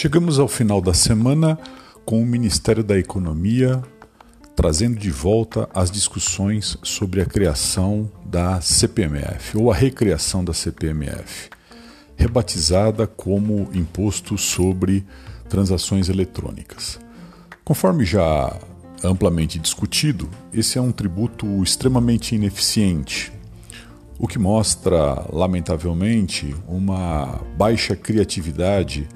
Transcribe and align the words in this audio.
Chegamos 0.00 0.38
ao 0.38 0.46
final 0.46 0.80
da 0.80 0.94
semana 0.94 1.58
com 2.04 2.22
o 2.22 2.24
Ministério 2.24 2.84
da 2.84 2.96
Economia 2.96 3.82
trazendo 4.54 4.96
de 4.96 5.10
volta 5.10 5.68
as 5.74 5.90
discussões 5.90 6.78
sobre 6.84 7.20
a 7.20 7.26
criação 7.26 8.08
da 8.24 8.60
CPMF 8.60 9.58
ou 9.58 9.72
a 9.72 9.74
recriação 9.74 10.44
da 10.44 10.54
CPMF, 10.54 11.50
rebatizada 12.14 13.08
como 13.08 13.68
Imposto 13.74 14.38
sobre 14.38 15.04
Transações 15.48 16.08
Eletrônicas. 16.08 17.00
Conforme 17.64 18.04
já 18.04 18.56
amplamente 19.02 19.58
discutido, 19.58 20.30
esse 20.52 20.78
é 20.78 20.80
um 20.80 20.92
tributo 20.92 21.60
extremamente 21.60 22.36
ineficiente, 22.36 23.32
o 24.16 24.28
que 24.28 24.38
mostra, 24.38 25.26
lamentavelmente, 25.32 26.54
uma 26.68 27.40
baixa 27.56 27.96
criatividade 27.96 29.08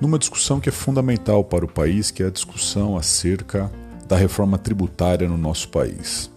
numa 0.00 0.18
discussão 0.18 0.60
que 0.60 0.68
é 0.68 0.72
fundamental 0.72 1.42
para 1.42 1.64
o 1.64 1.68
país, 1.68 2.10
que 2.10 2.22
é 2.22 2.26
a 2.26 2.30
discussão 2.30 2.96
acerca 2.96 3.70
da 4.06 4.16
reforma 4.16 4.58
tributária 4.58 5.28
no 5.28 5.38
nosso 5.38 5.68
país. 5.68 6.30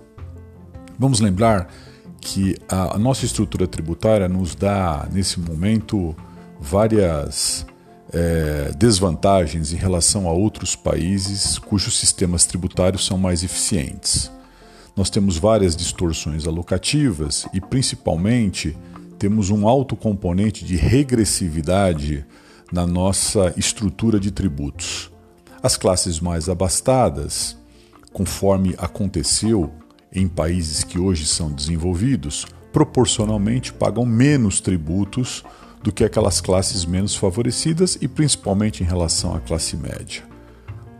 Vamos 0.98 1.20
lembrar 1.20 1.72
que 2.20 2.58
a, 2.68 2.98
nossa 2.98 3.26
estrutura 3.26 3.68
tributária 3.68 4.28
nos 4.28 4.56
dá, 4.56 5.08
nesse 5.12 5.40
momento, 5.40 6.16
várias 6.60 7.66
é, 8.12 8.72
desvantagens 8.78 9.72
em 9.72 9.78
relação 9.78 10.28
a 10.28 10.32
outros 10.32 10.76
países 10.76 11.58
cujos 11.58 11.98
sistemas 11.98 12.46
tributários 12.46 13.06
são 13.06 13.18
mais 13.18 13.44
eficientes. 13.44 14.32
Nós 14.96 15.10
temos 15.10 15.38
várias 15.38 15.76
distorções 15.76 16.46
alocativas 16.46 17.48
e, 17.54 17.62
principalmente, 17.62 18.76
temos 19.18 19.50
um 19.50 19.68
alto 19.68 19.96
componente 19.96 20.66
de 20.66 20.76
regressividade 20.76 22.26
na 22.72 22.86
nossa 22.86 23.54
estrutura 23.58 24.20
de 24.20 24.32
tributos. 24.32 25.12
As 25.62 25.76
classes 25.76 26.20
mais 26.20 26.48
abastadas, 26.48 27.58
conforme 28.14 28.76
aconteceu 28.78 29.72
em 30.12 30.28
países 30.28 30.84
que 30.84 31.00
hoje 31.00 31.26
são 31.26 31.52
desenvolvidos, 31.52 32.46
proporcionalmente 32.72 33.74
pagam 33.74 34.06
menos 34.06 34.62
tributos 34.62 35.44
do 35.84 35.92
que 35.92 36.04
aquelas 36.04 36.42
classes 36.42 36.86
menos 36.86 37.16
favorecidas 37.16 37.98
e 38.02 38.08
principalmente 38.08 38.84
em 38.84 38.86
relação 38.86 39.36
à 39.36 39.40
classe 39.40 39.76
média. 39.76 40.24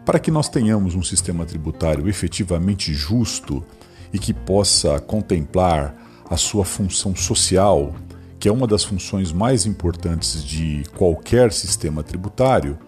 Para 0.06 0.20
que 0.20 0.32
nós 0.32 0.50
tenhamos 0.50 0.96
um 0.96 1.04
sistema 1.04 1.46
tributário 1.46 2.08
efetivamente 2.10 2.94
justo 2.94 3.64
e 4.12 4.18
que 4.18 4.34
possa 4.34 5.00
contemplar 5.00 5.96
a 6.30 6.38
sua 6.38 6.66
função 6.66 7.16
social 7.16 7.94
que 8.40 8.48
é 8.48 8.52
uma 8.52 8.66
das 8.66 8.84
funções 8.84 9.34
mais 9.34 9.66
importantes 9.66 10.44
de 10.44 10.84
qualquer 10.96 11.52
sistema 11.52 12.02
tributário, 12.02 12.80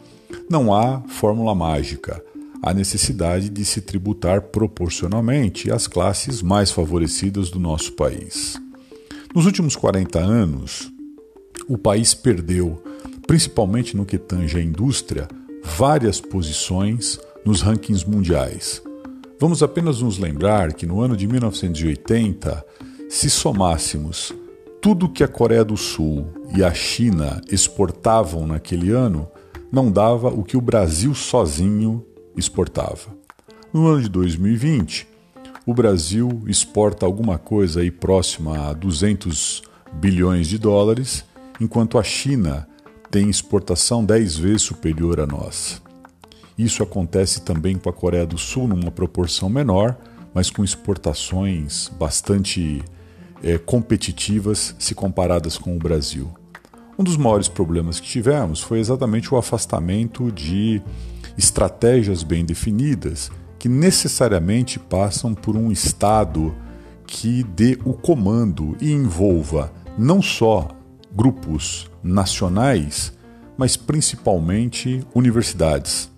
não 0.50 0.74
há 0.74 1.02
fórmula 1.10 1.54
mágica. 1.54 2.24
Há 2.64 2.74
necessidade 2.74 3.50
de 3.50 3.66
se 3.66 3.82
tributar 3.82 4.44
proporcionalmente 4.44 5.72
às 5.72 5.88
classes 5.88 6.42
mais 6.42 6.72
favorecidas 6.72 7.50
do 7.50 7.60
nosso 7.60 7.94
país. 7.94 8.56
Nos 9.36 9.46
últimos 9.46 9.76
40 9.76 10.20
anos, 10.20 10.92
o 11.68 11.78
país 11.78 12.14
perdeu, 12.14 12.82
principalmente 13.28 13.98
no 13.98 14.06
que 14.06 14.18
tange 14.18 14.58
à 14.58 14.62
indústria, 14.62 15.28
várias 15.64 16.22
posições 16.22 17.20
nos 17.44 17.62
rankings 17.62 18.08
mundiais. 18.08 18.82
Vamos 19.40 19.64
apenas 19.64 20.02
nos 20.02 20.20
lembrar 20.20 20.74
que 20.74 20.86
no 20.86 21.02
ano 21.02 21.18
de 21.18 21.28
1980, 21.28 22.64
se 23.10 23.30
somássemos 23.30 24.34
tudo 24.82 25.08
que 25.08 25.24
a 25.24 25.28
Coreia 25.28 25.64
do 25.64 25.78
Sul 25.78 26.28
e 26.56 26.64
a 26.64 26.74
China 26.74 27.40
exportavam 27.52 28.48
naquele 28.48 28.90
ano 28.90 29.30
não 29.72 29.92
dava 29.92 30.30
o 30.30 30.44
que 30.44 30.58
o 30.58 30.62
Brasil 30.62 31.14
sozinho 31.14 32.04
exportava. 32.36 33.16
No 33.72 33.86
ano 33.86 34.02
de 34.02 34.10
2020, 34.10 35.08
o 35.68 35.74
Brasil 35.74 36.42
exporta 36.48 37.06
alguma 37.06 37.38
coisa 37.38 37.82
aí 37.82 37.92
próxima 37.92 38.70
a 38.70 38.74
200 38.74 39.62
bilhões 39.94 40.48
de 40.48 40.58
dólares, 40.58 41.24
enquanto 41.60 42.00
a 42.00 42.04
China 42.04 42.68
tem 43.12 43.30
exportação 43.30 44.04
10 44.04 44.38
vezes 44.38 44.64
superior 44.64 45.20
à 45.20 45.28
nossa. 45.28 45.80
Isso 46.58 46.82
acontece 46.82 47.42
também 47.42 47.78
com 47.78 47.88
a 47.88 47.94
Coreia 47.94 48.26
do 48.26 48.38
Sul 48.38 48.68
numa 48.68 48.90
proporção 48.90 49.48
menor, 49.48 49.96
mas 50.34 50.50
com 50.50 50.64
exportações 50.64 51.88
bastante 52.00 52.84
é, 53.44 53.58
competitivas 53.58 54.76
se 54.78 54.94
comparadas 54.94 55.58
com 55.58 55.76
o 55.76 55.80
Brasil. 55.80 56.30
Um 56.98 57.04
dos 57.04 57.18
maiores 57.18 57.48
problemas 57.48 58.00
que 58.00 58.08
tivemos 58.08 58.60
foi 58.62 58.80
exatamente 58.80 59.34
o 59.34 59.38
afastamento 59.38 60.32
de 60.32 60.82
estratégias 61.38 62.24
bem 62.24 62.46
definidas 62.46 63.32
que 63.58 63.70
necessariamente 63.70 64.78
passam 64.80 65.34
por 65.34 65.56
um 65.56 65.72
Estado 65.72 66.54
que 67.06 67.44
dê 67.44 67.78
o 67.86 67.94
comando 67.94 68.76
e 68.80 68.92
envolva 68.92 69.72
não 69.98 70.22
só 70.22 70.70
grupos 71.14 71.90
nacionais, 72.04 73.14
mas 73.58 73.76
principalmente 73.76 75.06
universidades. 75.14 76.10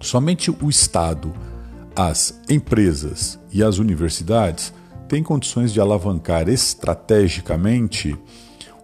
Somente 0.00 0.50
o 0.50 0.68
Estado, 0.68 1.32
as 1.94 2.40
empresas 2.48 3.38
e 3.52 3.62
as 3.62 3.78
universidades 3.78 4.72
tem 5.08 5.22
condições 5.22 5.72
de 5.72 5.80
alavancar 5.80 6.48
estrategicamente 6.48 8.16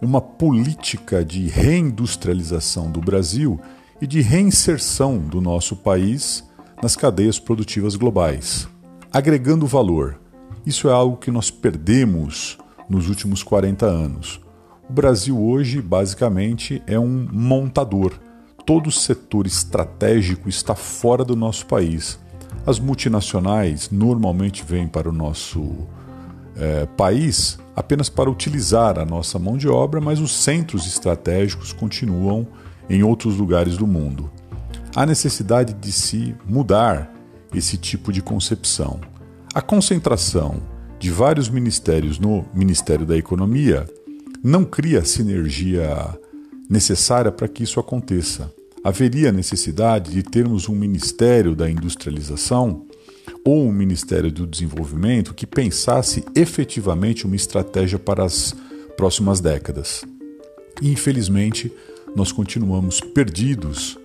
uma 0.01 0.19
política 0.19 1.23
de 1.23 1.47
reindustrialização 1.47 2.91
do 2.91 2.99
Brasil 2.99 3.59
e 4.01 4.07
de 4.07 4.21
reinserção 4.21 5.17
do 5.17 5.39
nosso 5.39 5.75
país 5.75 6.43
nas 6.81 6.95
cadeias 6.95 7.39
produtivas 7.39 7.95
globais, 7.95 8.67
agregando 9.11 9.65
valor. 9.65 10.19
Isso 10.65 10.89
é 10.89 10.91
algo 10.91 11.17
que 11.17 11.31
nós 11.31 11.49
perdemos 11.49 12.57
nos 12.89 13.07
últimos 13.07 13.43
40 13.43 13.85
anos. 13.85 14.41
O 14.89 14.93
Brasil 14.93 15.41
hoje, 15.41 15.81
basicamente, 15.81 16.83
é 16.85 16.99
um 16.99 17.27
montador. 17.31 18.13
Todo 18.65 18.87
o 18.87 18.91
setor 18.91 19.45
estratégico 19.45 20.49
está 20.49 20.75
fora 20.75 21.23
do 21.23 21.35
nosso 21.35 21.65
país. 21.65 22.19
As 22.65 22.79
multinacionais 22.79 23.89
normalmente 23.89 24.63
vêm 24.63 24.87
para 24.87 25.09
o 25.09 25.13
nosso 25.13 25.87
é, 26.55 26.85
país 26.97 27.57
apenas 27.75 28.09
para 28.09 28.29
utilizar 28.29 28.99
a 28.99 29.05
nossa 29.05 29.39
mão 29.39 29.57
de 29.57 29.67
obra, 29.67 29.99
mas 29.99 30.19
os 30.19 30.31
centros 30.31 30.85
estratégicos 30.85 31.73
continuam 31.73 32.47
em 32.89 33.03
outros 33.03 33.37
lugares 33.37 33.77
do 33.77 33.87
mundo. 33.87 34.29
Há 34.95 35.05
necessidade 35.05 35.73
de 35.73 35.91
se 35.91 36.35
mudar 36.47 37.11
esse 37.53 37.77
tipo 37.77 38.11
de 38.11 38.21
concepção. 38.21 38.99
A 39.53 39.61
concentração 39.61 40.61
de 40.99 41.09
vários 41.09 41.49
ministérios 41.49 42.19
no 42.19 42.45
Ministério 42.53 43.05
da 43.05 43.17
Economia 43.17 43.87
não 44.43 44.63
cria 44.63 44.99
a 44.99 45.05
sinergia 45.05 46.17
necessária 46.69 47.31
para 47.31 47.47
que 47.47 47.63
isso 47.63 47.79
aconteça. 47.79 48.51
Haveria 48.83 49.31
necessidade 49.31 50.11
de 50.11 50.21
termos 50.23 50.67
um 50.67 50.75
Ministério 50.75 51.55
da 51.55 51.69
Industrialização 51.69 52.85
ou 53.43 53.67
um 53.67 53.71
Ministério 53.71 54.31
do 54.31 54.47
Desenvolvimento 54.47 55.33
que 55.33 55.45
pensasse 55.45 56.23
efetivamente 56.35 57.25
uma 57.25 57.35
estratégia 57.35 57.99
para 57.99 58.23
as 58.23 58.55
próximas 58.95 59.39
décadas. 59.39 60.03
Infelizmente, 60.81 61.71
nós 62.15 62.31
continuamos 62.31 62.99
perdidos 62.99 63.97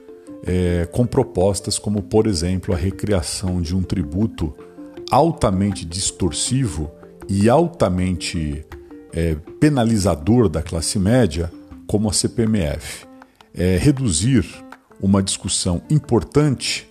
é, 0.44 0.86
com 0.90 1.06
propostas 1.06 1.78
como, 1.78 2.02
por 2.02 2.26
exemplo, 2.26 2.74
a 2.74 2.76
recriação 2.76 3.60
de 3.60 3.74
um 3.74 3.82
tributo 3.82 4.54
altamente 5.10 5.84
distorsivo 5.84 6.90
e 7.28 7.48
altamente 7.48 8.64
é, 9.12 9.36
penalizador 9.60 10.48
da 10.48 10.62
classe 10.62 10.98
média, 10.98 11.52
como 11.86 12.08
a 12.08 12.12
CPMF. 12.12 13.06
É, 13.54 13.76
reduzir 13.76 14.46
uma 15.00 15.22
discussão 15.22 15.82
importante 15.90 16.86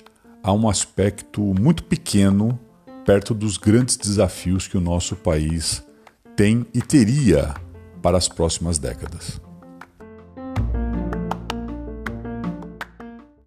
a 0.48 0.54
um 0.54 0.70
aspecto 0.70 1.42
muito 1.42 1.84
pequeno 1.84 2.58
perto 3.06 3.34
dos 3.34 3.58
grandes 3.58 3.98
desafios 3.98 4.66
que 4.66 4.78
o 4.78 4.82
nosso 4.82 5.14
país 5.14 5.86
tem 6.38 6.66
e 6.74 6.82
teria 6.82 7.54
para 8.02 8.18
as 8.18 8.30
próximas 8.30 8.78
décadas. 8.78 9.42